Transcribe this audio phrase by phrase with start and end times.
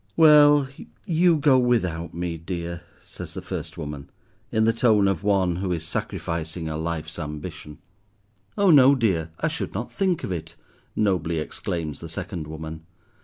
[0.17, 0.67] "Well,
[1.05, 4.09] you go without me, dear," says the first woman,
[4.51, 7.77] in the tone of one who is sacrificing a life's ambition.
[8.57, 10.55] "Oh no, dear, I should not think of it,"
[10.95, 12.83] nobly exclaims the second woman.